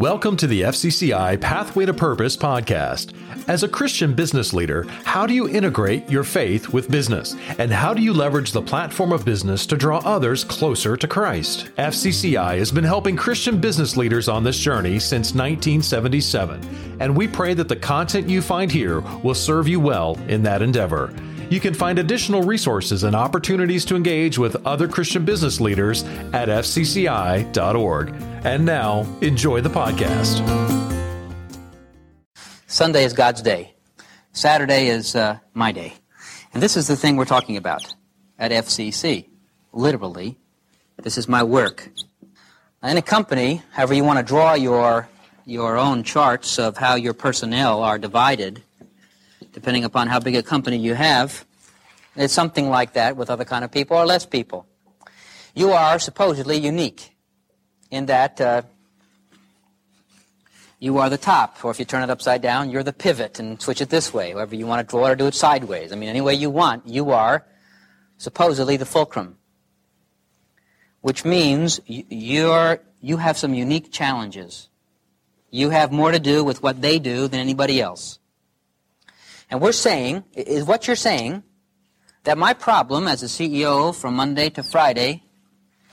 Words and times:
Welcome 0.00 0.38
to 0.38 0.46
the 0.46 0.62
FCCI 0.62 1.42
Pathway 1.42 1.84
to 1.84 1.92
Purpose 1.92 2.34
podcast. 2.34 3.12
As 3.46 3.64
a 3.64 3.68
Christian 3.68 4.14
business 4.14 4.54
leader, 4.54 4.84
how 5.04 5.26
do 5.26 5.34
you 5.34 5.46
integrate 5.46 6.08
your 6.08 6.24
faith 6.24 6.72
with 6.72 6.90
business? 6.90 7.36
And 7.58 7.70
how 7.70 7.92
do 7.92 8.00
you 8.00 8.14
leverage 8.14 8.52
the 8.52 8.62
platform 8.62 9.12
of 9.12 9.26
business 9.26 9.66
to 9.66 9.76
draw 9.76 9.98
others 9.98 10.42
closer 10.42 10.96
to 10.96 11.06
Christ? 11.06 11.68
FCCI 11.76 12.56
has 12.56 12.72
been 12.72 12.82
helping 12.82 13.14
Christian 13.14 13.60
business 13.60 13.94
leaders 13.98 14.26
on 14.26 14.42
this 14.42 14.56
journey 14.56 14.98
since 14.98 15.34
1977, 15.34 16.96
and 16.98 17.14
we 17.14 17.28
pray 17.28 17.52
that 17.52 17.68
the 17.68 17.76
content 17.76 18.26
you 18.26 18.40
find 18.40 18.72
here 18.72 19.00
will 19.22 19.34
serve 19.34 19.68
you 19.68 19.80
well 19.80 20.18
in 20.28 20.42
that 20.44 20.62
endeavor. 20.62 21.12
You 21.50 21.60
can 21.60 21.74
find 21.74 21.98
additional 21.98 22.42
resources 22.42 23.02
and 23.02 23.14
opportunities 23.14 23.84
to 23.84 23.96
engage 23.96 24.38
with 24.38 24.64
other 24.66 24.88
Christian 24.88 25.26
business 25.26 25.60
leaders 25.60 26.04
at 26.32 26.48
fcci.org. 26.48 28.14
And 28.42 28.64
now, 28.64 29.06
enjoy 29.20 29.60
the 29.60 29.68
podcast. 29.68 30.40
Sunday 32.66 33.04
is 33.04 33.12
God's 33.12 33.42
day. 33.42 33.74
Saturday 34.32 34.88
is 34.88 35.14
uh, 35.14 35.40
my 35.52 35.72
day. 35.72 35.92
And 36.54 36.62
this 36.62 36.74
is 36.74 36.88
the 36.88 36.96
thing 36.96 37.16
we're 37.16 37.26
talking 37.26 37.58
about 37.58 37.94
at 38.38 38.50
FCC. 38.50 39.26
Literally, 39.74 40.38
this 41.02 41.18
is 41.18 41.28
my 41.28 41.42
work. 41.42 41.90
In 42.82 42.96
a 42.96 43.02
company, 43.02 43.60
however 43.72 43.92
you 43.92 44.04
want 44.04 44.18
to 44.18 44.24
draw 44.24 44.54
your, 44.54 45.06
your 45.44 45.76
own 45.76 46.02
charts 46.02 46.58
of 46.58 46.78
how 46.78 46.94
your 46.94 47.12
personnel 47.12 47.82
are 47.82 47.98
divided, 47.98 48.62
depending 49.52 49.84
upon 49.84 50.08
how 50.08 50.18
big 50.18 50.34
a 50.34 50.42
company 50.42 50.78
you 50.78 50.94
have, 50.94 51.44
it's 52.16 52.32
something 52.32 52.70
like 52.70 52.94
that 52.94 53.18
with 53.18 53.28
other 53.28 53.44
kind 53.44 53.66
of 53.66 53.70
people 53.70 53.98
or 53.98 54.06
less 54.06 54.24
people. 54.24 54.66
You 55.54 55.72
are 55.72 55.98
supposedly 55.98 56.56
unique 56.56 57.10
in 57.90 58.06
that 58.06 58.40
uh, 58.40 58.62
you 60.78 60.98
are 60.98 61.10
the 61.10 61.18
top, 61.18 61.62
or 61.64 61.70
if 61.70 61.78
you 61.78 61.84
turn 61.84 62.02
it 62.02 62.10
upside 62.10 62.40
down, 62.40 62.70
you're 62.70 62.82
the 62.82 62.92
pivot 62.92 63.38
and 63.38 63.60
switch 63.60 63.80
it 63.80 63.90
this 63.90 64.14
way. 64.14 64.32
However 64.32 64.56
you 64.56 64.66
want 64.66 64.86
to 64.86 64.90
draw 64.90 65.06
it 65.06 65.10
or 65.10 65.16
do 65.16 65.26
it 65.26 65.34
sideways. 65.34 65.92
I 65.92 65.96
mean, 65.96 66.08
any 66.08 66.22
way 66.22 66.34
you 66.34 66.48
want, 66.48 66.86
you 66.86 67.10
are 67.10 67.46
supposedly 68.16 68.76
the 68.76 68.86
fulcrum. 68.86 69.36
Which 71.02 71.24
means 71.24 71.80
you're, 71.86 72.80
you 73.00 73.18
have 73.18 73.36
some 73.36 73.54
unique 73.54 73.92
challenges. 73.92 74.68
You 75.50 75.70
have 75.70 75.92
more 75.92 76.12
to 76.12 76.18
do 76.18 76.44
with 76.44 76.62
what 76.62 76.80
they 76.80 76.98
do 76.98 77.28
than 77.28 77.40
anybody 77.40 77.80
else. 77.80 78.18
And 79.50 79.60
we're 79.60 79.72
saying, 79.72 80.24
is 80.34 80.64
what 80.64 80.86
you're 80.86 80.96
saying, 80.96 81.42
that 82.24 82.38
my 82.38 82.54
problem 82.54 83.08
as 83.08 83.22
a 83.22 83.26
CEO 83.26 83.94
from 83.94 84.14
Monday 84.14 84.48
to 84.50 84.62
Friday 84.62 85.24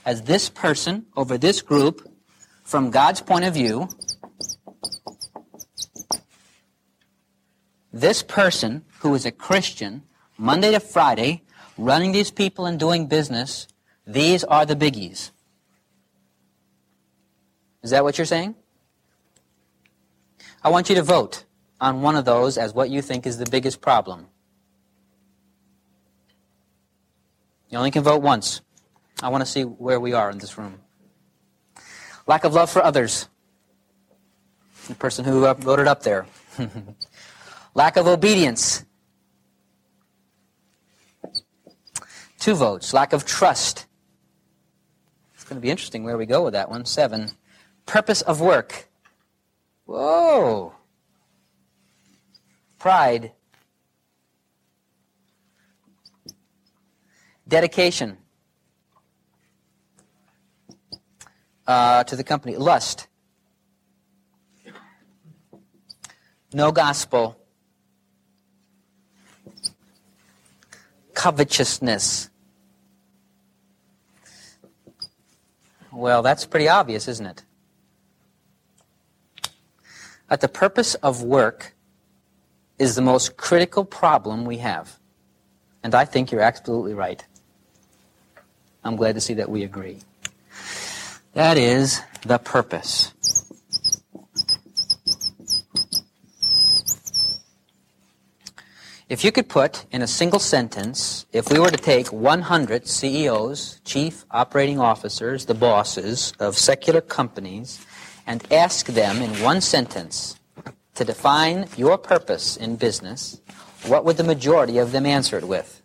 as 0.08 0.22
this 0.22 0.48
person 0.48 1.04
over 1.18 1.36
this 1.36 1.60
group 1.60 2.10
from 2.64 2.90
God's 2.90 3.20
point 3.20 3.44
of 3.44 3.52
view. 3.52 3.90
This 7.92 8.22
person 8.22 8.86
who 9.00 9.14
is 9.14 9.26
a 9.26 9.30
Christian, 9.30 10.04
Monday 10.38 10.70
to 10.72 10.80
Friday, 10.80 11.42
running 11.76 12.12
these 12.12 12.30
people 12.30 12.64
and 12.64 12.80
doing 12.80 13.06
business, 13.06 13.68
these 14.06 14.44
are 14.44 14.64
the 14.64 14.74
biggies. 14.74 15.30
Is 17.82 17.90
that 17.90 18.02
what 18.02 18.16
you're 18.16 18.24
saying? 18.24 18.54
I 20.64 20.70
want 20.70 20.88
you 20.88 20.94
to 20.94 21.02
vote 21.02 21.44
on 21.82 22.00
one 22.00 22.16
of 22.16 22.24
those 22.24 22.56
as 22.56 22.72
what 22.72 22.88
you 22.88 23.02
think 23.02 23.26
is 23.26 23.36
the 23.36 23.50
biggest 23.50 23.82
problem. 23.82 24.28
You 27.68 27.76
only 27.76 27.90
can 27.90 28.02
vote 28.02 28.22
once. 28.22 28.62
I 29.22 29.28
want 29.30 29.44
to 29.44 29.50
see 29.50 29.62
where 29.62 29.98
we 29.98 30.12
are 30.12 30.30
in 30.30 30.38
this 30.38 30.56
room. 30.56 30.80
Lack 32.26 32.44
of 32.44 32.54
love 32.54 32.70
for 32.70 32.82
others. 32.84 33.28
The 34.86 34.94
person 34.94 35.24
who 35.24 35.44
uh, 35.44 35.54
voted 35.54 35.88
up 35.88 36.02
there. 36.02 36.26
Lack 37.74 37.96
of 37.96 38.06
obedience. 38.06 38.84
Two 42.38 42.54
votes. 42.54 42.94
Lack 42.94 43.12
of 43.12 43.24
trust. 43.24 43.86
It's 45.34 45.44
going 45.44 45.56
to 45.56 45.60
be 45.60 45.70
interesting 45.70 46.04
where 46.04 46.16
we 46.16 46.26
go 46.26 46.44
with 46.44 46.52
that 46.52 46.70
one. 46.70 46.84
Seven. 46.84 47.30
Purpose 47.86 48.22
of 48.22 48.40
work. 48.40 48.88
Whoa. 49.84 50.74
Pride. 52.78 53.32
Dedication. 57.48 58.18
Uh, 61.68 62.02
to 62.04 62.16
the 62.16 62.24
company. 62.24 62.56
Lust. 62.56 63.06
No 66.52 66.72
gospel. 66.72 67.36
Covetousness. 71.12 72.30
Well, 75.92 76.22
that's 76.22 76.46
pretty 76.46 76.68
obvious, 76.68 77.06
isn't 77.06 77.26
it? 77.26 77.44
That 80.30 80.40
the 80.40 80.48
purpose 80.48 80.94
of 80.96 81.22
work 81.22 81.74
is 82.78 82.94
the 82.94 83.02
most 83.02 83.36
critical 83.36 83.84
problem 83.84 84.44
we 84.44 84.58
have. 84.58 84.98
And 85.82 85.94
I 85.94 86.04
think 86.04 86.30
you're 86.30 86.40
absolutely 86.40 86.94
right. 86.94 87.24
I'm 88.84 88.96
glad 88.96 89.16
to 89.16 89.20
see 89.20 89.34
that 89.34 89.50
we 89.50 89.64
agree. 89.64 89.98
That 91.38 91.56
is 91.56 92.02
the 92.26 92.38
purpose. 92.38 93.14
If 99.08 99.22
you 99.22 99.30
could 99.30 99.48
put 99.48 99.86
in 99.92 100.02
a 100.02 100.08
single 100.08 100.40
sentence, 100.40 101.26
if 101.32 101.48
we 101.48 101.60
were 101.60 101.70
to 101.70 101.76
take 101.76 102.12
100 102.12 102.88
CEOs, 102.88 103.80
chief 103.84 104.24
operating 104.32 104.80
officers, 104.80 105.46
the 105.46 105.54
bosses 105.54 106.32
of 106.40 106.58
secular 106.58 107.00
companies, 107.00 107.86
and 108.26 108.44
ask 108.52 108.86
them 108.86 109.22
in 109.22 109.30
one 109.40 109.60
sentence 109.60 110.40
to 110.96 111.04
define 111.04 111.68
your 111.76 111.96
purpose 111.98 112.56
in 112.56 112.74
business, 112.74 113.40
what 113.86 114.04
would 114.04 114.16
the 114.16 114.24
majority 114.24 114.78
of 114.78 114.90
them 114.90 115.06
answer 115.06 115.38
it 115.38 115.46
with? 115.46 115.82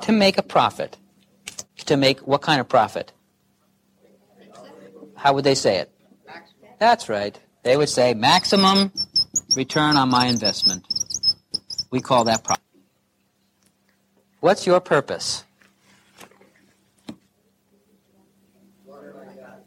To 0.00 0.10
make 0.10 0.38
a 0.38 0.42
profit. 0.42 0.96
To 1.86 1.96
make 1.96 2.18
what 2.26 2.42
kind 2.42 2.60
of 2.60 2.68
profit? 2.68 3.12
How 5.20 5.34
would 5.34 5.44
they 5.44 5.54
say 5.54 5.76
it? 5.76 5.92
That's 6.78 7.10
right. 7.10 7.38
They 7.62 7.76
would 7.76 7.90
say 7.90 8.14
maximum 8.14 8.90
return 9.54 9.98
on 9.98 10.08
my 10.08 10.28
investment. 10.28 10.86
We 11.90 12.00
call 12.00 12.24
that 12.24 12.42
profit. 12.42 12.64
What's 14.40 14.66
your 14.66 14.80
purpose? 14.80 15.44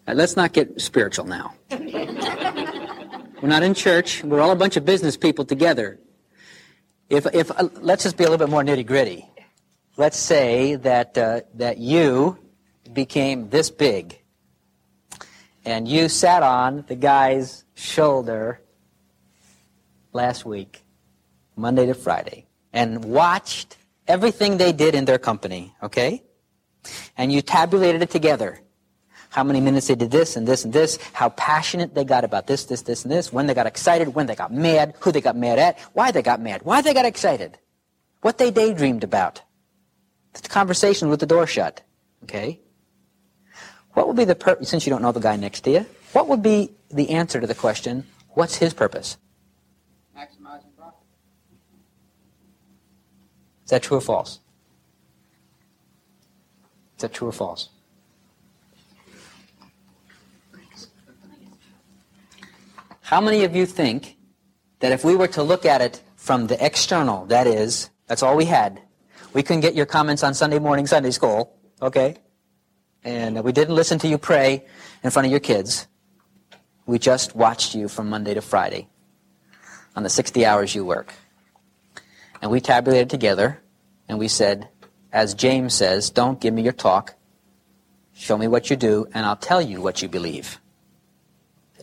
Right, 0.08 0.18
let's 0.18 0.36
not 0.36 0.54
get 0.54 0.82
spiritual 0.82 1.26
now. 1.26 1.54
we're 1.70 3.44
not 3.44 3.62
in 3.62 3.76
church. 3.76 4.24
We're 4.24 4.42
all 4.42 4.52
a 4.52 4.56
bunch 4.56 4.76
of 4.76 4.86
business 4.86 5.16
people 5.16 5.46
together. 5.46 6.00
If, 7.10 7.28
if 7.32 7.52
uh, 7.52 7.70
let's 7.80 8.02
just 8.02 8.18
be 8.18 8.24
a 8.24 8.28
little 8.28 8.44
bit 8.44 8.50
more 8.50 8.64
nitty 8.64 8.88
gritty. 8.88 9.30
Let's 9.98 10.18
say 10.18 10.78
that 10.78 11.16
uh, 11.16 11.42
that 11.54 11.78
you 11.78 12.40
became 12.92 13.50
this 13.50 13.70
big 13.70 14.23
and 15.66 15.88
you 15.88 16.10
sat 16.10 16.44
on 16.44 16.86
the 16.88 16.96
guy's 16.96 17.64
shoulder 17.76 18.62
last 20.12 20.46
week, 20.46 20.84
Monday 21.56 21.86
to 21.86 21.94
Friday, 21.94 22.48
and 22.72 23.04
watched 23.06 23.78
everything 24.08 24.58
they 24.58 24.72
did 24.72 24.96
in 24.96 25.06
their 25.06 25.18
company, 25.18 25.74
okay? 25.82 26.24
And 27.18 27.32
you 27.32 27.42
tabulated 27.42 28.02
it 28.02 28.10
together. 28.10 28.60
How 29.30 29.44
many 29.44 29.62
minutes 29.62 29.88
they 29.88 29.96
did 29.96 30.12
this 30.12 30.36
and 30.36 30.48
this 30.48 30.64
and 30.64 30.74
this, 30.74 31.00
how 31.14 31.30
passionate 31.30 31.96
they 31.96 32.04
got 32.04 32.24
about 32.24 32.46
this, 32.46 32.66
this, 32.66 32.84
this, 32.84 33.04
and 33.04 33.12
this, 33.12 33.34
when 33.34 33.48
they 33.48 33.54
got 33.54 33.66
excited, 33.66 34.14
when 34.14 34.28
they 34.28 34.36
got 34.36 34.54
mad, 34.54 34.94
who 35.00 35.12
they 35.12 35.22
got 35.22 35.36
mad 35.36 35.58
at, 35.58 35.80
why 35.94 36.12
they 36.12 36.22
got 36.22 36.40
mad, 36.40 36.62
why 36.64 36.82
they 36.82 36.94
got 36.94 37.06
excited, 37.06 37.58
what 38.22 38.38
they 38.38 38.52
daydreamed 38.52 39.04
about. 39.04 39.42
The 40.34 40.48
conversation 40.50 41.10
with 41.10 41.20
the 41.20 41.26
door 41.26 41.48
shut, 41.48 41.82
okay? 42.24 42.60
What 43.94 44.08
would 44.08 44.18
be 44.18 44.26
the 44.26 44.36
purpose, 44.36 44.70
since 44.70 44.86
you 44.86 44.90
don't 44.90 45.02
know 45.02 45.12
the 45.12 45.20
guy 45.20 45.36
next 45.36 45.62
to 45.62 45.72
you, 45.72 45.86
what 46.14 46.28
would 46.28 46.42
be 46.42 46.72
the 46.90 47.12
answer 47.12 47.40
to 47.40 47.48
the 47.48 47.56
question, 47.56 48.06
what's 48.30 48.56
his 48.56 48.74
purpose? 48.74 49.18
Maximizing 50.18 50.76
profit. 50.78 51.00
Is 53.64 53.70
that 53.70 53.84
true 53.84 53.98
or 53.98 54.02
false? 54.02 54.40
Is 56.98 57.02
that 57.02 57.14
true 57.14 57.28
or 57.28 57.32
false? 57.32 57.70
How 63.02 63.22
many 63.22 63.44
of 63.44 63.56
you 63.56 63.66
think 63.66 64.18
that 64.80 64.92
if 64.92 65.04
we 65.04 65.16
were 65.16 65.28
to 65.28 65.44
look 65.44 65.66
at 65.66 65.82
it 65.82 66.02
from 66.16 66.48
the 66.48 66.66
external, 66.66 67.26
that 67.28 67.46
is, 67.46 67.90
that's 68.08 68.24
all 68.24 68.36
we 68.36 68.46
had, 68.46 68.82
we 69.34 69.44
couldn't 69.44 69.62
get 69.62 69.76
your 69.76 69.86
comments 69.86 70.24
on 70.24 70.34
Sunday 70.34 70.58
morning 70.58 70.88
Sunday 70.88 71.12
school, 71.12 71.56
okay? 71.82 72.18
And 73.04 73.38
uh, 73.38 73.42
we 73.42 73.52
didn't 73.52 73.76
listen 73.76 74.00
to 74.00 74.08
you 74.08 74.18
pray 74.18 74.66
in 75.04 75.10
front 75.10 75.26
of 75.26 75.32
your 75.32 75.40
kids. 75.40 75.88
We 76.86 77.00
just 77.00 77.36
watched 77.36 77.76
you 77.76 77.88
from 77.88 78.10
Monday 78.10 78.34
to 78.34 78.42
Friday 78.42 78.88
on 79.96 80.04
the 80.04 80.10
60 80.10 80.46
hours 80.46 80.74
you 80.74 80.86
work. 80.86 81.14
And 82.42 82.52
we 82.52 82.60
tabulated 82.60 83.10
together 83.10 83.62
and 84.08 84.20
we 84.20 84.28
said, 84.28 84.70
as 85.12 85.34
James 85.34 85.74
says, 85.74 86.10
don't 86.10 86.40
give 86.40 86.54
me 86.54 86.62
your 86.62 86.74
talk. 86.74 87.16
Show 88.14 88.38
me 88.38 88.48
what 88.48 88.70
you 88.70 88.76
do 88.76 89.08
and 89.14 89.26
I'll 89.26 89.36
tell 89.36 89.62
you 89.62 89.82
what 89.82 90.02
you 90.02 90.10
believe. 90.10 90.60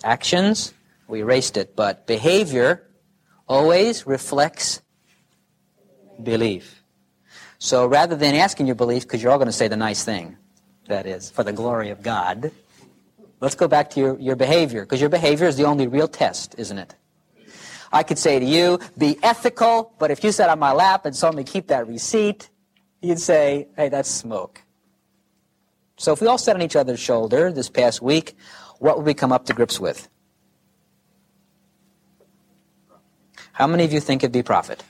Actions, 0.05 0.73
we 1.09 1.21
erased 1.21 1.57
it, 1.57 1.77
but 1.77 2.07
behavior 2.07 2.87
always 3.49 4.07
reflects 4.07 4.81
belief. 6.23 6.83
So 7.59 7.87
rather 7.87 8.17
than 8.17 8.35
asking 8.35 8.67
your 8.67 8.77
belief, 8.77 9.03
because 9.03 9.23
you're 9.23 9.33
all 9.33 9.39
going 9.39 9.47
to 9.47 9.53
say 9.53 9.69
the 9.69 9.77
nice 9.77 10.05
thing, 10.05 10.37
that 10.91 11.07
is, 11.07 11.31
for 11.31 11.43
the 11.43 11.53
glory 11.53 11.91
of 11.91 12.03
God, 12.03 12.53
let's 13.41 13.55
go 13.55 13.67
back 13.67 13.91
to 13.91 14.01
your, 14.01 14.19
your 14.21 14.37
behavior, 14.37 14.83
because 14.83 15.01
your 15.01 15.11
behavior 15.11 15.47
is 15.47 15.57
the 15.57 15.65
only 15.65 15.89
real 15.89 16.07
test, 16.07 16.55
isn't 16.59 16.79
it? 16.79 16.95
I 17.93 18.05
could 18.05 18.19
say 18.19 18.39
to 18.39 18.45
you, 18.45 18.79
be 18.97 19.19
ethical, 19.23 19.93
but 19.99 20.11
if 20.11 20.23
you 20.23 20.31
sat 20.31 20.49
on 20.49 20.59
my 20.59 20.73
lap 20.73 21.07
and 21.07 21.17
saw 21.17 21.33
me 21.33 21.43
keep 21.43 21.69
that 21.69 21.89
receipt, 21.89 22.49
you'd 23.01 23.19
say, 23.19 23.67
hey, 23.77 23.89
that's 23.89 24.09
smoke. 24.09 24.63
So 25.97 26.13
if 26.13 26.21
we 26.21 26.29
all 26.29 26.39
sat 26.39 26.55
on 26.55 26.63
each 26.63 26.77
other's 26.77 27.01
shoulder 27.01 27.51
this 27.53 27.69
past 27.69 28.01
week, 28.01 28.37
what 28.79 28.97
would 28.97 29.07
we 29.07 29.15
come 29.15 29.33
up 29.33 29.47
to 29.47 29.53
grips 29.53 29.81
with? 29.81 30.09
How 33.53 33.67
many 33.67 33.85
of 33.85 33.93
you 33.93 34.01
think 34.01 34.23
it'd 34.23 34.33
be 34.33 34.43
profit? 34.43 34.83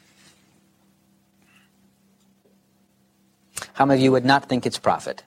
How 3.73 3.87
many 3.87 4.00
of 4.00 4.05
you 4.05 4.12
would 4.12 4.25
not 4.25 4.49
think 4.49 4.67
it's 4.67 4.79
profit? 4.79 5.25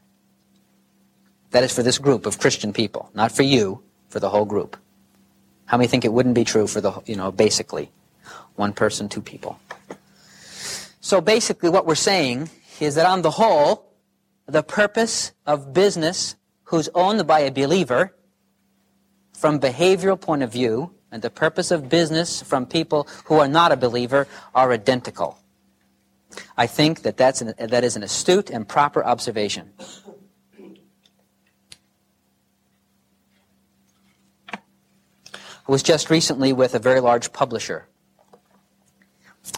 That 1.54 1.64
is 1.64 1.72
for 1.72 1.84
this 1.84 2.00
group 2.00 2.26
of 2.26 2.40
Christian 2.40 2.74
people, 2.74 3.12
not 3.14 3.32
for 3.32 3.44
you, 3.44 3.84
for 4.10 4.20
the 4.20 4.30
whole 4.30 4.46
group. 4.46 4.76
How 5.66 5.78
many 5.78 5.88
think 5.88 6.04
it 6.04 6.12
wouldn't 6.12 6.34
be 6.34 6.44
true 6.44 6.66
for 6.66 6.82
the, 6.82 7.00
you 7.06 7.16
know, 7.16 7.32
basically, 7.32 7.92
one 8.56 8.74
person, 8.74 9.08
two 9.08 9.22
people? 9.22 9.60
So 11.00 11.22
basically 11.22 11.70
what 11.70 11.86
we're 11.86 11.94
saying 11.94 12.50
is 12.80 12.96
that 12.96 13.06
on 13.06 13.22
the 13.22 13.30
whole, 13.30 13.94
the 14.48 14.64
purpose 14.64 15.32
of 15.46 15.74
business 15.74 16.36
who's 16.66 16.90
owned 16.96 17.28
by 17.28 17.42
a 17.42 17.52
believer 17.52 18.16
from 19.34 19.60
behavioral 19.60 20.20
point 20.20 20.42
of 20.42 20.52
view 20.52 20.90
and 21.12 21.22
the 21.22 21.30
purpose 21.30 21.70
of 21.70 21.88
business 21.88 22.42
from 22.42 22.66
people 22.66 23.08
who 23.26 23.38
are 23.38 23.48
not 23.48 23.72
a 23.72 23.78
believer 23.78 24.28
are 24.56 24.72
identical. 24.72 25.38
I 26.58 26.66
think 26.66 27.04
that 27.04 27.16
that's 27.16 27.42
an, 27.42 27.54
that 27.60 27.84
is 27.84 27.96
an 27.96 28.02
astute 28.02 28.50
and 28.50 28.68
proper 28.68 29.06
observation. 29.06 29.72
I 35.66 35.72
was 35.72 35.82
just 35.82 36.10
recently 36.10 36.52
with 36.52 36.76
a 36.76 36.80
very 36.80 37.00
large 37.00 37.32
publisher, 37.32 37.88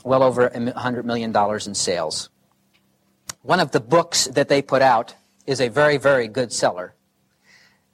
well 0.04 0.22
over 0.22 0.48
$100 0.50 1.04
million 1.04 1.36
in 1.36 1.74
sales. 1.74 2.30
One 3.42 3.60
of 3.60 3.72
the 3.72 3.80
books 3.80 4.26
that 4.26 4.48
they 4.48 4.62
put 4.62 4.84
out 4.84 5.16
is 5.48 5.60
a 5.60 5.68
very, 5.68 5.98
very 5.98 6.28
good 6.28 6.54
seller. 6.54 6.94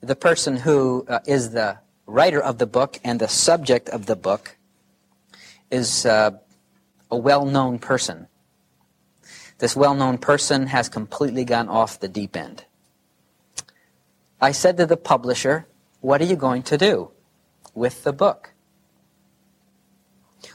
The 0.02 0.16
person 0.16 0.58
who 0.58 1.06
uh, 1.08 1.20
is 1.26 1.52
the 1.52 1.78
writer 2.06 2.42
of 2.42 2.58
the 2.58 2.66
book 2.66 3.00
and 3.02 3.18
the 3.18 3.30
subject 3.30 3.88
of 3.88 4.08
the 4.08 4.18
book 4.18 4.58
is 5.70 6.06
uh, 6.06 6.32
a 7.10 7.16
well 7.16 7.46
known 7.46 7.80
person. 7.80 8.28
This 9.60 9.74
well 9.74 9.96
known 9.96 10.18
person 10.18 10.68
has 10.68 10.90
completely 10.90 11.46
gone 11.46 11.70
off 11.70 12.00
the 12.00 12.10
deep 12.10 12.36
end. 12.36 12.66
I 14.42 14.52
said 14.52 14.76
to 14.78 14.86
the 14.86 14.98
publisher, 14.98 15.66
What 16.02 16.20
are 16.20 16.26
you 16.26 16.36
going 16.36 16.64
to 16.64 16.78
do 16.78 17.12
with 17.74 18.04
the 18.04 18.14
book? 18.14 18.52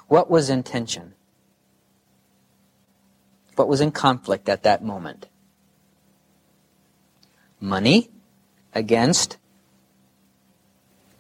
What 0.08 0.30
was 0.30 0.50
intention? 0.50 1.14
What 3.56 3.68
was 3.68 3.80
in 3.80 3.90
conflict 3.90 4.48
at 4.48 4.62
that 4.64 4.84
moment? 4.84 5.26
Money 7.60 8.10
against 8.74 9.38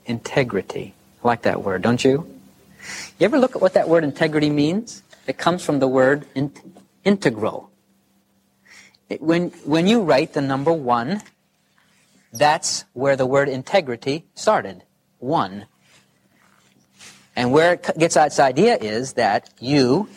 integrity. 0.04 0.94
I 1.24 1.28
like 1.28 1.42
that 1.42 1.62
word, 1.62 1.82
don't 1.82 2.04
you? 2.04 2.30
You 3.18 3.24
ever 3.24 3.38
look 3.38 3.56
at 3.56 3.62
what 3.62 3.74
that 3.74 3.88
word 3.88 4.04
integrity 4.04 4.50
means? 4.50 5.02
It 5.26 5.38
comes 5.38 5.64
from 5.64 5.80
the 5.80 5.88
word 5.88 6.26
in- 6.34 6.52
integral. 7.04 7.70
It, 9.08 9.22
when, 9.22 9.48
when 9.64 9.86
you 9.86 10.02
write 10.02 10.34
the 10.34 10.42
number 10.42 10.72
one, 10.72 11.22
that's 12.32 12.84
where 12.92 13.16
the 13.16 13.26
word 13.26 13.48
integrity 13.48 14.26
started. 14.34 14.82
One. 15.18 15.66
And 17.36 17.52
where 17.52 17.74
it 17.74 17.90
gets 17.98 18.16
its 18.16 18.40
idea 18.40 18.76
is 18.78 19.12
that 19.12 19.50
you, 19.60 20.08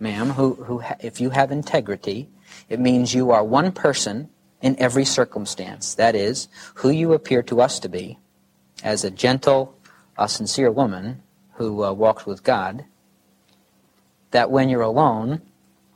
ma'am, 0.00 0.30
who, 0.30 0.54
who 0.54 0.82
if 1.00 1.20
you 1.20 1.30
have 1.30 1.52
integrity, 1.52 2.28
it 2.70 2.80
means 2.80 3.14
you 3.14 3.30
are 3.30 3.44
one 3.44 3.72
person 3.72 4.30
in 4.62 4.74
every 4.78 5.04
circumstance. 5.04 5.94
That 5.94 6.14
is, 6.14 6.48
who 6.76 6.88
you 6.88 7.12
appear 7.12 7.42
to 7.44 7.60
us 7.60 7.78
to 7.80 7.88
be 7.88 8.18
as 8.82 9.04
a 9.04 9.10
gentle, 9.10 9.76
a 10.16 10.28
sincere 10.28 10.70
woman 10.70 11.22
who 11.54 11.84
uh, 11.84 11.92
walks 11.92 12.24
with 12.24 12.42
God. 12.42 12.86
That 14.30 14.50
when 14.50 14.70
you're 14.70 14.80
alone 14.80 15.42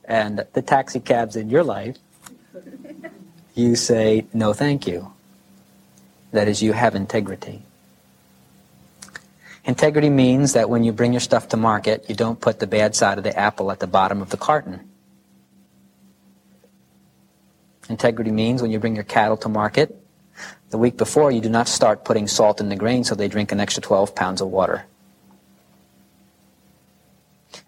and 0.05 0.45
the 0.53 0.63
taxi 0.63 1.01
cab's 1.01 1.37
in 1.37 1.49
your 1.49 1.65
life, 1.65 1.97
you 3.55 3.77
say, 3.77 4.27
no, 4.35 4.53
thank 4.53 4.87
you. 4.87 5.13
That 6.33 6.49
is, 6.49 6.63
you 6.63 6.75
have 6.75 6.95
integrity. 6.95 7.63
Integrity 9.67 10.11
means 10.11 10.53
that 10.53 10.71
when 10.71 10.85
you 10.85 10.93
bring 10.93 11.13
your 11.13 11.21
stuff 11.21 11.49
to 11.49 11.57
market, 11.57 12.09
you 12.09 12.15
don't 12.15 12.41
put 12.41 12.61
the 12.61 12.69
bad 12.69 12.95
side 12.95 13.19
of 13.19 13.25
the 13.25 13.37
apple 13.37 13.73
at 13.73 13.81
the 13.81 13.87
bottom 13.89 14.23
of 14.23 14.31
the 14.31 14.37
carton. 14.37 14.89
Integrity 17.89 18.31
means 18.31 18.63
when 18.63 18.71
you 18.71 18.79
bring 18.79 18.95
your 18.95 19.05
cattle 19.05 19.37
to 19.39 19.49
market, 19.49 20.01
the 20.71 20.79
week 20.79 20.97
before, 20.97 21.33
you 21.33 21.41
do 21.41 21.49
not 21.49 21.67
start 21.67 22.05
putting 22.05 22.29
salt 22.29 22.61
in 22.61 22.69
the 22.69 22.77
grain 22.77 23.03
so 23.03 23.15
they 23.15 23.29
drink 23.29 23.51
an 23.51 23.59
extra 23.59 23.83
12 23.83 24.15
pounds 24.15 24.41
of 24.41 24.49
water. 24.49 24.85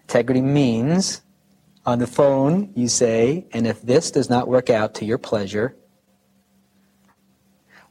Integrity 0.03 0.41
means 0.41 1.21
on 1.85 1.99
the 1.99 2.07
phone 2.07 2.71
you 2.75 2.87
say, 2.87 3.45
and 3.51 3.67
if 3.67 3.81
this 3.81 4.11
does 4.11 4.29
not 4.29 4.47
work 4.47 4.69
out 4.69 4.95
to 4.95 5.05
your 5.05 5.17
pleasure, 5.17 5.75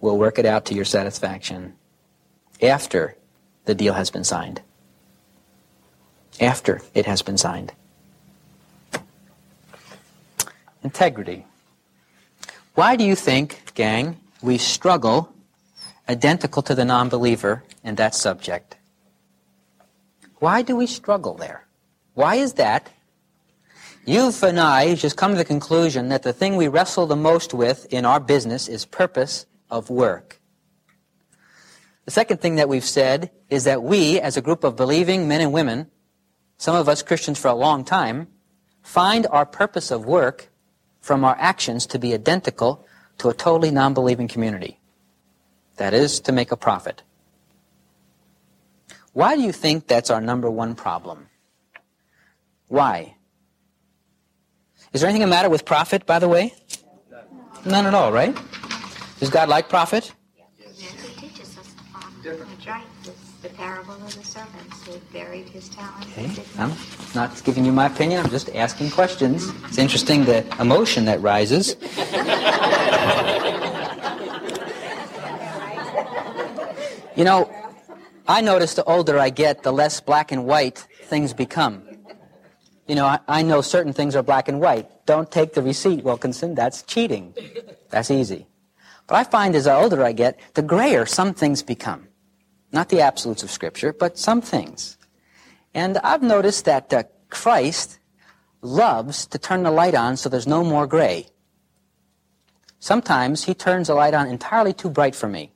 we'll 0.01 0.19
work 0.19 0.39
it 0.39 0.47
out 0.47 0.65
to 0.67 0.75
your 0.75 0.85
satisfaction 0.85 1.75
after 2.63 3.18
the 3.69 3.75
deal 3.75 3.93
has 3.93 4.11
been 4.11 4.25
signed. 4.25 4.63
After 6.41 6.81
it 6.95 7.05
has 7.05 7.21
been 7.21 7.37
signed. 7.37 7.75
Integrity. 10.83 11.45
Why 12.75 12.97
do 12.97 13.05
you 13.05 13.15
think, 13.15 13.75
gang, 13.75 14.17
we 14.41 14.57
struggle 14.57 15.29
identical 16.09 16.63
to 16.63 16.75
the 16.75 16.87
non 16.87 17.11
believer 17.11 17.63
in 17.85 17.97
that 17.97 18.15
subject? 18.15 18.79
Why 20.37 20.63
do 20.63 20.75
we 20.75 20.87
struggle 20.87 21.35
there? 21.35 21.67
Why 22.15 22.37
is 22.37 22.55
that? 22.55 22.89
You've 24.07 24.43
and 24.43 24.59
I 24.59 24.95
just 24.95 25.19
come 25.19 25.33
to 25.33 25.37
the 25.37 25.45
conclusion 25.45 26.09
that 26.09 26.23
the 26.23 26.33
thing 26.33 26.57
we 26.57 26.69
wrestle 26.69 27.07
the 27.07 27.17
most 27.17 27.53
with 27.53 27.93
in 27.93 28.07
our 28.07 28.19
business 28.19 28.67
is 28.67 28.87
purpose 28.87 29.45
of 29.71 29.91
work. 29.91 30.38
The 32.09 32.13
second 32.13 32.41
thing 32.41 32.55
that 32.55 32.71
we've 32.71 32.83
said 32.83 33.31
is 33.51 33.65
that 33.65 33.83
we, 33.83 34.19
as 34.19 34.39
a 34.39 34.41
group 34.41 34.65
of 34.65 34.77
believing 34.77 35.29
men 35.29 35.43
and 35.43 35.53
women, 35.53 35.91
some 36.57 36.75
of 36.75 36.89
us 36.89 37.03
Christians 37.03 37.39
for 37.39 37.49
a 37.49 37.55
long 37.55 37.85
time, 37.85 38.29
find 38.81 39.27
our 39.27 39.45
purpose 39.45 39.91
of 39.91 40.07
work 40.07 40.49
from 41.03 41.23
our 41.23 41.37
actions 41.39 41.85
to 41.89 41.99
be 41.99 42.15
identical 42.15 42.87
to 43.19 43.29
a 43.29 43.35
totally 43.35 43.71
non 43.71 43.93
believing 43.93 44.27
community. 44.27 44.81
That 45.77 45.93
is, 45.93 46.19
to 46.21 46.33
make 46.33 46.51
a 46.51 46.57
profit. 46.57 47.03
Why 49.13 49.37
do 49.37 49.43
you 49.43 49.53
think 49.53 49.87
that's 49.87 50.09
our 50.09 50.23
number 50.23 50.51
one 50.51 50.77
problem? 50.77 51.27
Why? 52.69 53.17
Is 54.95 55.03
there 55.03 55.11
anything 55.11 55.29
the 55.29 55.31
matter 55.31 55.51
with 55.51 55.67
profit, 55.67 56.07
by 56.07 56.19
the 56.19 56.29
way? 56.29 56.55
None 57.67 57.85
at 57.85 57.93
all, 57.93 58.13
right? 58.13 58.35
Does 59.21 59.29
God 59.29 59.51
like 59.51 59.69
profit? 59.69 60.15
Matthew 62.25 62.33
teaches 62.33 62.41
um, 62.41 62.49
that's 62.49 62.67
right. 62.67 62.85
The 63.43 63.49
parable 63.51 63.95
of 63.95 64.15
the 64.15 64.25
servants 64.25 64.85
who 64.87 64.99
buried 65.13 65.49
his 65.49 65.69
talent. 65.69 66.07
Okay. 66.13 66.43
I'm 66.59 66.73
not 67.15 67.43
giving 67.45 67.65
you 67.65 67.73
my 67.73 67.87
opinion. 67.87 68.25
I'm 68.25 68.31
just 68.31 68.55
asking 68.55 68.91
questions. 68.91 69.49
It's 69.67 69.79
interesting 69.79 70.25
the 70.25 70.45
emotion 70.61 71.05
that 71.05 71.21
rises. 71.21 71.77
you 77.17 77.25
know, 77.25 77.51
I 78.27 78.41
notice 78.41 78.75
the 78.75 78.85
older 78.85 79.19
I 79.19 79.31
get, 79.31 79.63
the 79.63 79.73
less 79.73 80.01
black 80.01 80.33
and 80.33 80.45
white 80.45 80.87
things 81.05 81.33
become. 81.33 81.83
You 82.89 82.97
know, 82.97 83.07
I, 83.07 83.21
I 83.29 83.43
know 83.43 83.61
certain 83.61 83.93
things 83.93 84.17
are 84.17 84.23
black 84.23 84.49
and 84.49 84.61
white. 84.61 85.07
Don't 85.07 85.31
take 85.31 85.55
the 85.55 85.63
receipt, 85.63 86.03
Wilkinson. 86.03 86.55
That's 86.55 86.83
cheating. 86.83 87.35
That's 87.91 88.11
easy. 88.11 88.47
But 89.07 89.17
I 89.17 89.25
find 89.25 89.55
as 89.55 89.65
the 89.65 89.75
older 89.75 90.03
I 90.05 90.13
get, 90.13 90.41
the 90.55 90.63
grayer 90.63 91.07
some 91.07 91.35
things 91.35 91.63
become. 91.63 92.08
Not 92.73 92.89
the 92.89 93.01
absolutes 93.01 93.43
of 93.43 93.51
Scripture, 93.51 93.93
but 93.93 94.19
some 94.19 94.41
things. 94.41 94.99
And 95.75 95.99
I've 95.99 96.23
noticed 96.23 96.65
that 96.65 96.93
uh, 96.93 97.05
Christ 97.31 97.99
loves 98.61 99.27
to 99.27 99.39
turn 99.39 99.63
the 99.63 99.71
light 99.71 99.95
on 99.95 100.17
so 100.17 100.29
there's 100.29 100.47
no 100.47 100.65
more 100.65 100.87
gray. 100.87 101.29
Sometimes 102.81 103.45
he 103.45 103.55
turns 103.55 103.89
the 103.89 103.95
light 103.95 104.15
on 104.15 104.29
entirely 104.29 104.73
too 104.73 104.91
bright 104.91 105.15
for 105.15 105.29
me. 105.29 105.53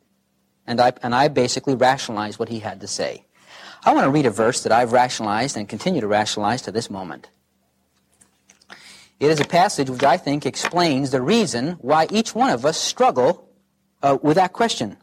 And 0.67 0.81
I, 0.81 0.93
and 1.03 1.15
I 1.15 1.29
basically 1.29 1.75
rationalize 1.75 2.39
what 2.39 2.49
he 2.49 2.61
had 2.61 2.81
to 2.81 2.87
say. 2.87 3.27
I 3.85 3.93
want 3.95 4.05
to 4.05 4.11
read 4.11 4.27
a 4.27 4.31
verse 4.31 4.63
that 4.63 4.73
I've 4.73 4.93
rationalized 4.93 5.57
and 5.57 5.69
continue 5.69 6.01
to 6.01 6.07
rationalize 6.07 6.63
to 6.63 6.73
this 6.73 6.89
moment. 6.89 7.31
It 9.19 9.31
is 9.31 9.41
a 9.41 9.45
passage 9.45 9.91
which 9.91 10.03
I 10.03 10.17
think 10.17 10.47
explains 10.47 11.11
the 11.11 11.21
reason 11.21 11.73
why 11.81 12.07
each 12.11 12.35
one 12.35 12.51
of 12.51 12.65
us 12.65 12.77
struggle 12.77 13.49
uh, 14.03 14.19
with 14.23 14.37
that 14.37 14.53
question. 14.53 14.97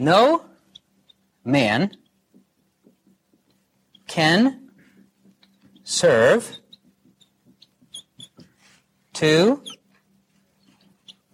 No 0.00 0.46
man 1.44 1.94
can 4.08 4.70
serve 5.84 6.56
two 9.12 9.62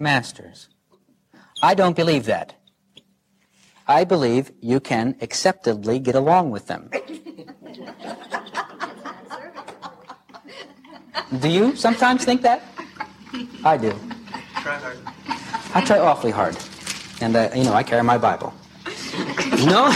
masters. 0.01 0.69
I 1.63 1.75
don't 1.75 1.95
believe 1.95 2.25
that. 2.25 2.57
I 3.87 4.03
believe 4.03 4.51
you 4.61 4.81
can 4.81 5.15
acceptably 5.21 6.01
get 6.01 6.17
along 6.17 6.51
with 6.51 6.67
them. 6.67 6.91
do 11.39 11.49
you 11.49 11.77
sometimes 11.77 12.25
think 12.25 12.43
that? 12.43 12.65
I 13.63 13.77
do. 13.77 13.93
Try 14.57 14.75
hard. 14.79 14.99
I 15.73 15.85
try 15.85 16.01
awfully 16.01 16.33
hard. 16.33 16.57
And, 17.21 17.35
uh, 17.35 17.51
you 17.55 17.65
know, 17.65 17.73
I 17.73 17.83
carry 17.83 18.03
my 18.03 18.19
Bible. 18.19 18.53
no? 18.85 19.89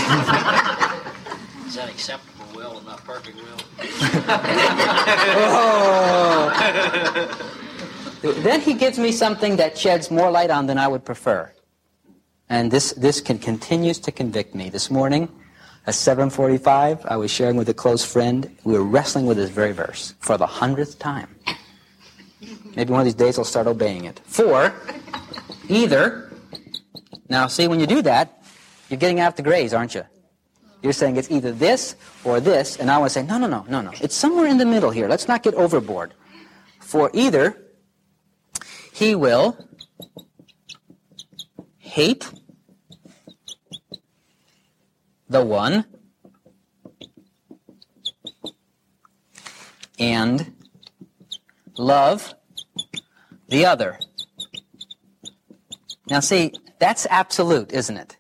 Is 1.67 1.75
that 1.77 1.89
acceptable 1.89 2.47
will 2.55 2.79
and 2.79 2.87
not 2.87 3.05
perfect 3.05 3.37
will? 3.37 3.59
then 8.43 8.61
he 8.61 8.75
gives 8.75 8.99
me 8.99 9.13
something 9.13 9.57
that 9.57 9.77
sheds 9.77 10.11
more 10.11 10.31
light 10.31 10.51
on 10.51 10.67
than 10.67 10.79
I 10.79 10.89
would 10.89 11.05
prefer. 11.05 11.53
And 12.49 12.71
this, 12.71 12.93
this 12.95 13.21
can, 13.21 13.39
continues 13.39 13.99
to 14.01 14.13
convict 14.13 14.55
me. 14.55 14.71
This 14.71 14.91
morning, 14.91 15.29
at 15.87 15.95
7.45, 15.95 17.07
I 17.07 17.17
was 17.17 17.31
sharing 17.31 17.57
with 17.57 17.69
a 17.69 17.75
close 17.75 18.05
friend. 18.05 18.57
We 18.65 18.73
were 18.75 18.83
wrestling 18.83 19.27
with 19.27 19.37
this 19.37 19.51
very 19.51 19.73
verse 19.73 20.15
for 20.21 20.37
the 20.37 20.47
hundredth 20.47 20.99
time. 20.99 21.35
Maybe 22.75 22.91
one 22.91 23.01
of 23.01 23.05
these 23.05 23.15
days 23.15 23.39
I'll 23.39 23.45
start 23.45 23.67
obeying 23.67 24.05
it. 24.05 24.21
For, 24.25 24.75
either, 25.69 26.30
now 27.31 27.47
see, 27.47 27.69
when 27.69 27.81
you 27.81 27.87
do 27.87 28.03
that, 28.03 28.43
you're 28.91 28.99
getting 28.99 29.21
out 29.21 29.37
the 29.37 29.43
grays, 29.43 29.73
aren't 29.73 29.95
you? 29.95 30.05
You're 30.83 30.93
saying 30.93 31.17
it's 31.17 31.31
either 31.31 31.53
this 31.53 31.95
or 32.25 32.41
this, 32.41 32.77
and 32.77 32.91
I 32.91 32.99
want 32.99 33.11
to 33.11 33.15
say, 33.15 33.23
no, 33.23 33.39
no, 33.39 33.47
no, 33.47 33.65
no, 33.69 33.81
no. 33.81 33.93
It's 34.01 34.17
somewhere 34.17 34.47
in 34.47 34.59
the 34.59 34.67
middle 34.67 34.91
here. 34.91 35.09
Let's 35.09 35.29
not 35.29 35.43
get 35.43 35.55
overboard. 35.55 36.13
For 36.81 37.11
either 37.15 37.57
he 38.93 39.15
will 39.15 39.57
hate 41.79 42.31
the 45.29 45.45
one 45.45 45.85
and 49.99 50.57
love 51.77 52.35
the 53.49 53.67
other. 53.67 53.99
Now, 56.09 56.21
see, 56.21 56.53
that's 56.81 57.07
absolute, 57.11 57.73
isn't 57.73 57.97
it? 57.97 58.17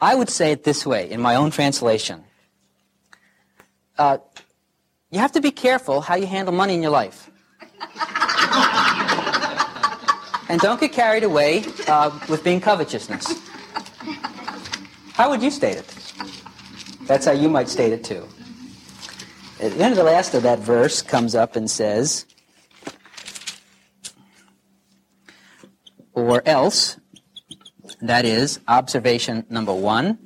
I 0.00 0.14
would 0.14 0.28
say 0.28 0.52
it 0.52 0.62
this 0.62 0.86
way 0.86 1.10
in 1.10 1.20
my 1.20 1.34
own 1.34 1.50
translation. 1.50 2.22
Uh, 3.96 4.18
you 5.10 5.18
have 5.18 5.32
to 5.32 5.40
be 5.40 5.50
careful 5.50 6.02
how 6.02 6.16
you 6.16 6.26
handle 6.26 6.54
money 6.54 6.74
in 6.74 6.82
your 6.82 6.90
life. 6.90 7.30
and 10.48 10.60
don't 10.60 10.78
get 10.78 10.92
carried 10.92 11.24
away 11.24 11.64
uh, 11.88 12.10
with 12.28 12.44
being 12.44 12.60
covetousness. 12.60 13.26
How 15.14 15.30
would 15.30 15.42
you 15.42 15.50
state 15.50 15.78
it? 15.78 16.12
That's 17.06 17.24
how 17.24 17.32
you 17.32 17.48
might 17.48 17.68
state 17.68 17.92
it 17.92 18.04
too. 18.04 18.28
At 19.60 19.72
the 19.72 19.82
end 19.82 19.92
of 19.92 19.96
the 19.96 20.04
last 20.04 20.34
of 20.34 20.42
that 20.42 20.58
verse 20.58 21.00
comes 21.00 21.34
up 21.34 21.56
and 21.56 21.70
says, 21.70 22.26
or 26.34 26.42
else 26.46 26.98
that 28.02 28.24
is 28.24 28.58
observation 28.66 29.46
number 29.48 29.72
one, 29.72 30.18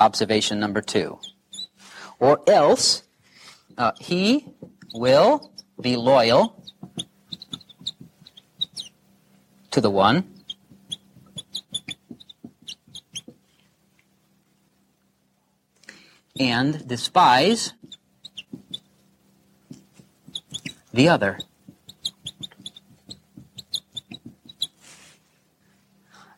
observation 0.00 0.58
number 0.58 0.80
two. 0.80 1.18
Or 2.18 2.40
else 2.46 3.02
uh, 3.76 3.92
he 4.00 4.46
will 4.94 5.52
be 5.78 5.96
loyal 5.96 6.64
to 9.70 9.82
the 9.82 9.90
one 9.90 10.24
and 16.38 16.88
despise 16.88 17.74
the 20.94 21.10
other. 21.10 21.38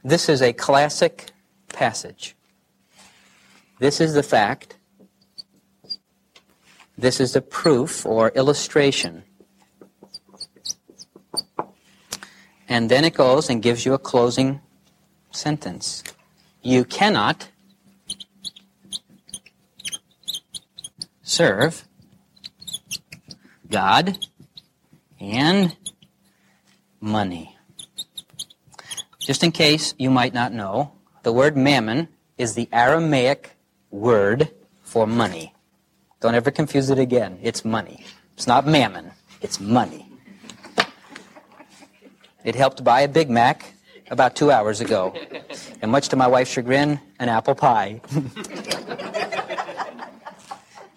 This 0.04 0.28
is 0.28 0.42
a 0.42 0.52
classic 0.52 1.30
passage. 1.68 2.34
This 3.78 4.00
is 4.00 4.14
the 4.14 4.22
fact. 4.22 4.76
This 6.98 7.20
is 7.20 7.32
the 7.32 7.40
proof 7.40 8.04
or 8.04 8.30
illustration. 8.30 9.22
And 12.68 12.90
then 12.90 13.04
it 13.04 13.14
goes 13.14 13.48
and 13.50 13.62
gives 13.62 13.84
you 13.86 13.92
a 13.92 13.98
closing 13.98 14.60
sentence. 15.30 16.02
You 16.62 16.84
cannot 16.84 17.48
serve 21.22 21.86
God 23.70 24.18
and 25.20 25.76
money. 27.00 27.51
Just 29.24 29.44
in 29.44 29.52
case 29.52 29.94
you 29.98 30.10
might 30.10 30.34
not 30.34 30.52
know, 30.52 30.92
the 31.22 31.32
word 31.32 31.56
mammon 31.56 32.08
is 32.38 32.54
the 32.54 32.68
Aramaic 32.72 33.52
word 33.90 34.50
for 34.82 35.06
money. 35.06 35.54
Don't 36.20 36.34
ever 36.34 36.50
confuse 36.50 36.90
it 36.90 36.98
again. 36.98 37.38
It's 37.40 37.64
money. 37.64 38.04
It's 38.36 38.48
not 38.48 38.66
mammon, 38.66 39.12
it's 39.40 39.60
money. 39.60 40.08
It 42.44 42.56
helped 42.56 42.82
buy 42.82 43.02
a 43.02 43.08
Big 43.08 43.30
Mac 43.30 43.74
about 44.10 44.34
two 44.34 44.50
hours 44.50 44.80
ago. 44.80 45.14
And 45.80 45.92
much 45.92 46.08
to 46.08 46.16
my 46.16 46.26
wife's 46.26 46.50
chagrin, 46.50 46.98
an 47.20 47.28
apple 47.28 47.54
pie. 47.54 48.00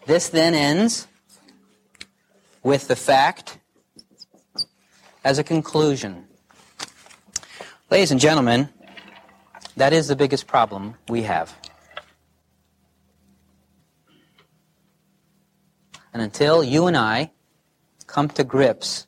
this 0.08 0.30
then 0.30 0.56
ends 0.56 1.08
with 2.64 2.88
the 2.88 2.96
fact 2.96 3.60
as 5.24 5.38
a 5.38 5.44
conclusion 5.44 6.25
Ladies 7.92 8.10
and 8.10 8.20
gentlemen, 8.20 8.70
that 9.78 9.94
is 9.94 10.08
the 10.08 10.16
biggest 10.16 10.48
problem 10.48 10.96
we 11.08 11.22
have. 11.22 11.56
And 16.12 16.20
until 16.20 16.64
you 16.64 16.88
and 16.88 16.98
I 16.98 17.32
come 18.08 18.28
to 18.30 18.44
grips 18.44 19.06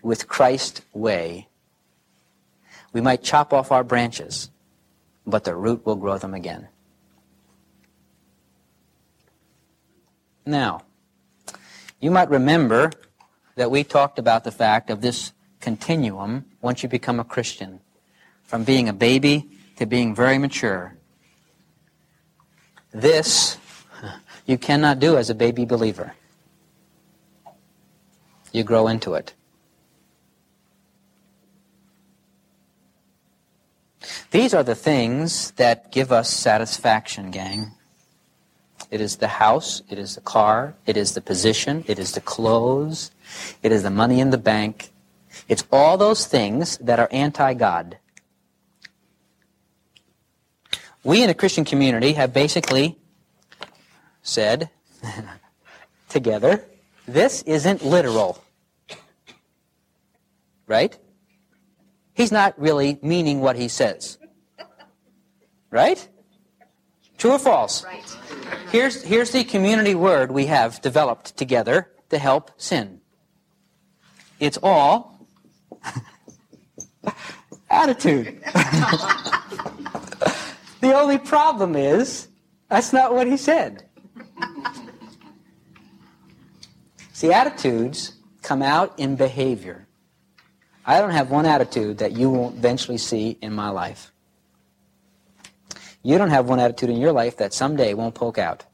with 0.00 0.28
Christ's 0.28 0.80
way, 0.94 1.48
we 2.94 3.02
might 3.02 3.22
chop 3.22 3.52
off 3.52 3.70
our 3.70 3.84
branches, 3.84 4.48
but 5.26 5.44
the 5.44 5.54
root 5.54 5.84
will 5.84 5.96
grow 5.96 6.16
them 6.16 6.32
again. 6.32 6.68
Now, 10.46 10.84
you 12.00 12.10
might 12.10 12.30
remember 12.30 12.92
that 13.56 13.70
we 13.70 13.84
talked 13.84 14.18
about 14.18 14.44
the 14.44 14.50
fact 14.50 14.88
of 14.88 15.02
this 15.02 15.34
continuum 15.62 16.44
once 16.60 16.82
you 16.82 16.88
become 16.88 17.18
a 17.18 17.24
Christian, 17.24 17.80
from 18.42 18.64
being 18.64 18.88
a 18.88 18.92
baby 18.92 19.48
to 19.76 19.86
being 19.86 20.14
very 20.14 20.36
mature. 20.36 20.94
This 22.92 23.56
you 24.46 24.58
cannot 24.58 24.98
do 24.98 25.16
as 25.16 25.30
a 25.30 25.34
baby 25.34 25.64
believer. 25.64 26.14
You 28.52 28.64
grow 28.64 28.88
into 28.88 29.14
it. 29.14 29.32
These 34.30 34.52
are 34.52 34.62
the 34.62 34.74
things 34.74 35.52
that 35.52 35.92
give 35.92 36.10
us 36.10 36.28
satisfaction, 36.28 37.30
gang. 37.30 37.72
It 38.90 39.00
is 39.00 39.16
the 39.16 39.28
house, 39.28 39.82
it 39.88 39.98
is 39.98 40.16
the 40.16 40.20
car, 40.20 40.74
it 40.86 40.96
is 40.96 41.14
the 41.14 41.20
position, 41.20 41.84
it 41.86 41.98
is 41.98 42.12
the 42.12 42.20
clothes, 42.20 43.10
it 43.62 43.72
is 43.72 43.84
the 43.84 43.90
money 43.90 44.20
in 44.20 44.30
the 44.30 44.38
bank. 44.38 44.91
It's 45.48 45.64
all 45.70 45.96
those 45.96 46.26
things 46.26 46.76
that 46.78 46.98
are 46.98 47.08
anti 47.10 47.54
God. 47.54 47.98
We 51.04 51.22
in 51.22 51.28
the 51.28 51.34
Christian 51.34 51.64
community 51.64 52.12
have 52.12 52.32
basically 52.32 52.98
said 54.22 54.70
together, 56.08 56.64
this 57.06 57.42
isn't 57.42 57.84
literal. 57.84 58.42
Right? 60.66 60.96
He's 62.14 62.30
not 62.30 62.58
really 62.58 62.98
meaning 63.02 63.40
what 63.40 63.56
he 63.56 63.68
says. 63.68 64.18
Right? 65.70 66.06
True 67.18 67.32
or 67.32 67.38
false? 67.38 67.84
Right. 67.84 68.16
Here's, 68.70 69.02
here's 69.02 69.30
the 69.30 69.44
community 69.44 69.94
word 69.94 70.30
we 70.30 70.46
have 70.46 70.80
developed 70.82 71.36
together 71.36 71.90
to 72.10 72.18
help 72.18 72.50
sin. 72.56 73.00
It's 74.38 74.58
all 74.62 75.11
attitude. 77.70 78.40
the 80.80 80.92
only 80.94 81.18
problem 81.18 81.76
is 81.76 82.28
that's 82.68 82.92
not 82.92 83.14
what 83.14 83.26
he 83.26 83.36
said. 83.36 83.84
See, 87.12 87.32
attitudes 87.32 88.14
come 88.42 88.62
out 88.62 88.98
in 88.98 89.16
behavior. 89.16 89.86
I 90.84 90.98
don't 91.00 91.10
have 91.10 91.30
one 91.30 91.46
attitude 91.46 91.98
that 91.98 92.12
you 92.12 92.30
won't 92.30 92.56
eventually 92.56 92.98
see 92.98 93.38
in 93.40 93.52
my 93.52 93.70
life. 93.70 94.12
You 96.02 96.18
don't 96.18 96.30
have 96.30 96.48
one 96.48 96.58
attitude 96.58 96.90
in 96.90 96.96
your 96.96 97.12
life 97.12 97.36
that 97.36 97.54
someday 97.54 97.94
won't 97.94 98.14
poke 98.14 98.38
out. 98.38 98.64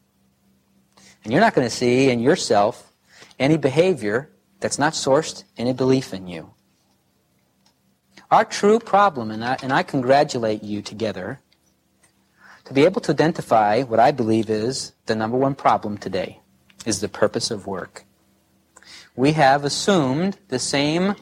And 1.23 1.33
you're 1.33 1.43
not 1.43 1.55
going 1.55 1.67
to 1.67 1.75
see 1.75 2.09
in 2.09 2.21
yourself 2.21 2.91
any 3.39 3.59
behavior 3.59 4.31
that's 4.61 4.79
not 4.79 4.95
sourced 4.95 5.45
in 5.57 5.69
a 5.69 5.75
belief 5.75 6.15
in 6.15 6.27
you. 6.27 6.55
Our 8.31 8.45
true 8.45 8.79
problem, 8.79 9.31
and 9.31 9.43
I, 9.43 9.57
and 9.63 9.73
I 9.73 9.83
congratulate 9.83 10.63
you 10.63 10.83
together, 10.83 11.41
to 12.67 12.75
be 12.75 12.85
able 12.85 13.01
to 13.03 13.13
identify 13.13 13.83
what 13.83 13.99
I 13.99 14.11
believe 14.11 14.51
is 14.51 14.93
the 15.07 15.15
number 15.15 15.39
one 15.39 15.55
problem 15.55 15.97
today, 15.97 16.41
is 16.85 17.01
the 17.01 17.09
purpose 17.09 17.51
of 17.51 17.67
work. 17.67 18.05
We 19.17 19.33
have 19.33 19.65
assumed 19.65 20.37
the 20.49 20.59
same 20.59 21.15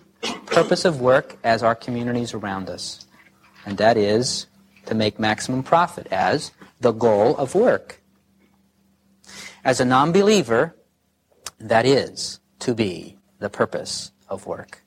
purpose 0.47 0.85
of 0.85 1.01
work 1.01 1.37
as 1.45 1.63
our 1.63 1.77
communities 1.77 2.35
around 2.35 2.69
us, 2.69 3.07
and 3.65 3.79
that 3.79 3.97
is 3.97 4.49
to 4.87 4.95
make 4.97 5.21
maximum 5.21 5.63
profit 5.63 6.09
as 6.11 6.51
the 6.81 6.91
goal 6.91 7.37
of 7.37 7.55
work. 7.55 8.03
As 9.65 9.79
a 9.79 9.85
non 9.85 10.11
believer, 10.11 10.75
that 11.61 11.87
is 11.87 12.41
to 12.61 12.75
be 12.75 13.17
the 13.39 13.49
purpose 13.49 14.11
of 14.29 14.47
work. 14.47 14.83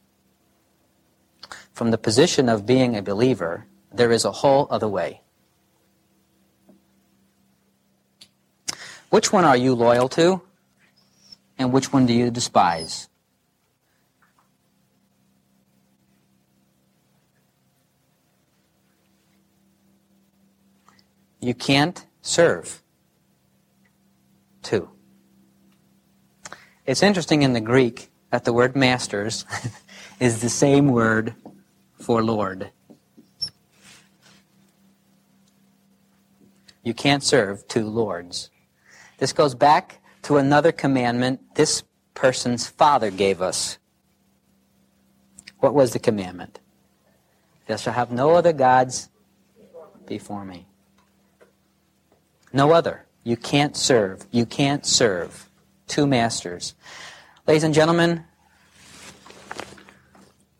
From 1.79 1.91
the 1.91 1.97
position 1.97 2.49
of 2.49 2.65
being 2.65 2.97
a 2.97 3.01
believer, 3.01 3.65
there 3.89 4.11
is 4.11 4.25
a 4.25 4.33
whole 4.33 4.67
other 4.69 4.89
way. 4.89 5.21
Which 9.09 9.31
one 9.31 9.45
are 9.45 9.55
you 9.55 9.73
loyal 9.73 10.09
to? 10.09 10.41
And 11.57 11.71
which 11.71 11.93
one 11.93 12.05
do 12.05 12.11
you 12.11 12.31
despise? 12.31 13.07
You 21.39 21.53
can't 21.53 22.05
serve 22.21 22.83
two. 24.63 24.89
It's 26.85 27.01
interesting 27.01 27.43
in 27.43 27.53
the 27.53 27.61
Greek 27.61 28.09
that 28.31 28.43
the 28.43 28.51
word 28.51 28.75
masters 28.75 29.45
is 30.19 30.41
the 30.41 30.49
same 30.49 30.89
word 30.89 31.35
for 32.09 32.23
Lord. 32.23 32.71
You 36.81 36.95
can't 36.95 37.23
serve 37.23 37.67
two 37.67 37.85
lords. 37.85 38.49
This 39.19 39.31
goes 39.31 39.53
back 39.53 40.01
to 40.23 40.37
another 40.37 40.71
commandment 40.71 41.53
this 41.53 41.83
person's 42.15 42.65
father 42.65 43.11
gave 43.11 43.43
us. 43.43 43.77
What 45.59 45.75
was 45.75 45.93
the 45.93 45.99
commandment? 45.99 46.59
Thou 47.67 47.75
shalt 47.75 47.95
have 47.95 48.11
no 48.11 48.31
other 48.31 48.53
gods 48.53 49.11
before 50.07 50.43
me. 50.43 50.65
No 52.51 52.71
other. 52.71 53.05
You 53.23 53.37
can't 53.37 53.77
serve. 53.77 54.25
You 54.31 54.47
can't 54.47 54.83
serve 54.83 55.47
two 55.85 56.07
masters. 56.07 56.73
Ladies 57.45 57.63
and 57.63 57.75
gentlemen, 57.75 58.23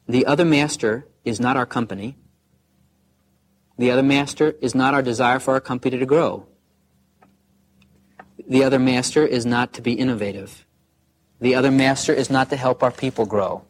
the 0.07 0.27
other 0.27 0.45
master 0.45 1.07
is 1.29 1.39
not 1.39 1.57
our 1.57 1.65
company. 1.65 2.17
The 3.77 3.91
other 3.91 4.03
master 4.03 4.55
is 4.61 4.75
not 4.75 4.93
our 4.93 5.01
desire 5.01 5.39
for 5.39 5.53
our 5.53 5.61
company 5.61 5.97
to 5.97 6.05
grow. 6.05 6.45
The 8.47 8.63
other 8.63 8.79
master 8.79 9.25
is 9.25 9.45
not 9.45 9.73
to 9.73 9.81
be 9.81 9.93
innovative. 9.93 10.65
The 11.39 11.55
other 11.55 11.71
master 11.71 12.13
is 12.13 12.29
not 12.29 12.49
to 12.49 12.57
help 12.57 12.83
our 12.83 12.91
people 12.91 13.25
grow. 13.25 13.63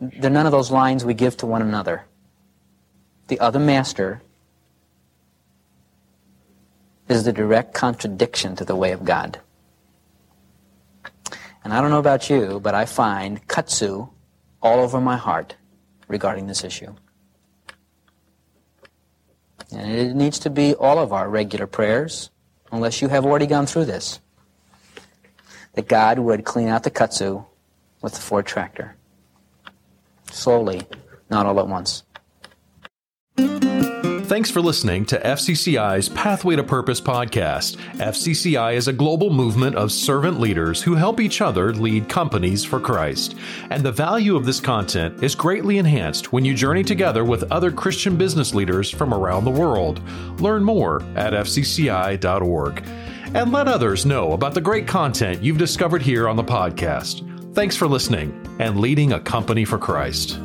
They're 0.00 0.30
none 0.30 0.46
of 0.46 0.52
those 0.52 0.70
lines 0.70 1.04
we 1.04 1.14
give 1.14 1.36
to 1.38 1.46
one 1.46 1.62
another. 1.62 2.04
The 3.28 3.40
other 3.40 3.58
master 3.58 4.22
is 7.08 7.24
the 7.24 7.32
direct 7.32 7.74
contradiction 7.74 8.54
to 8.56 8.64
the 8.64 8.76
way 8.76 8.92
of 8.92 9.04
God. 9.04 9.40
And 11.64 11.72
I 11.72 11.80
don't 11.80 11.90
know 11.90 11.98
about 11.98 12.30
you, 12.30 12.60
but 12.60 12.74
I 12.74 12.86
find 12.86 13.46
kudzu 13.48 14.10
all 14.62 14.80
over 14.80 15.00
my 15.00 15.16
heart 15.16 15.56
regarding 16.10 16.48
this 16.48 16.64
issue. 16.64 16.94
And 19.72 19.92
it 19.92 20.14
needs 20.16 20.40
to 20.40 20.50
be 20.50 20.74
all 20.74 20.98
of 20.98 21.12
our 21.12 21.30
regular 21.30 21.68
prayers, 21.68 22.30
unless 22.72 23.00
you 23.00 23.08
have 23.08 23.24
already 23.24 23.46
gone 23.46 23.66
through 23.66 23.84
this. 23.84 24.20
That 25.74 25.86
God 25.86 26.18
would 26.18 26.44
clean 26.44 26.66
out 26.66 26.82
the 26.82 26.90
kudzu 26.90 27.46
with 28.02 28.14
the 28.14 28.20
Ford 28.20 28.44
tractor. 28.44 28.96
Slowly, 30.32 30.82
not 31.30 31.46
all 31.46 31.60
at 31.60 31.68
once. 31.68 32.02
Thanks 34.30 34.48
for 34.48 34.60
listening 34.60 35.04
to 35.06 35.18
FCCI's 35.18 36.08
Pathway 36.08 36.54
to 36.54 36.62
Purpose 36.62 37.00
podcast. 37.00 37.78
FCCI 37.96 38.74
is 38.74 38.86
a 38.86 38.92
global 38.92 39.30
movement 39.30 39.74
of 39.74 39.90
servant 39.90 40.38
leaders 40.38 40.80
who 40.80 40.94
help 40.94 41.18
each 41.18 41.40
other 41.40 41.74
lead 41.74 42.08
companies 42.08 42.64
for 42.64 42.78
Christ. 42.78 43.34
And 43.70 43.82
the 43.82 43.90
value 43.90 44.36
of 44.36 44.46
this 44.46 44.60
content 44.60 45.24
is 45.24 45.34
greatly 45.34 45.78
enhanced 45.78 46.32
when 46.32 46.44
you 46.44 46.54
journey 46.54 46.84
together 46.84 47.24
with 47.24 47.50
other 47.50 47.72
Christian 47.72 48.16
business 48.16 48.54
leaders 48.54 48.88
from 48.88 49.12
around 49.12 49.46
the 49.46 49.50
world. 49.50 50.00
Learn 50.40 50.62
more 50.62 51.02
at 51.16 51.32
fcci.org. 51.32 52.84
And 53.34 53.50
let 53.50 53.66
others 53.66 54.06
know 54.06 54.30
about 54.34 54.54
the 54.54 54.60
great 54.60 54.86
content 54.86 55.42
you've 55.42 55.58
discovered 55.58 56.02
here 56.02 56.28
on 56.28 56.36
the 56.36 56.44
podcast. 56.44 57.26
Thanks 57.52 57.74
for 57.74 57.88
listening 57.88 58.46
and 58.60 58.78
leading 58.78 59.12
a 59.12 59.18
company 59.18 59.64
for 59.64 59.76
Christ. 59.76 60.38